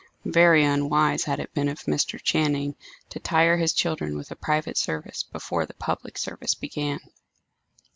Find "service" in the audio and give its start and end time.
4.77-5.21, 6.17-6.55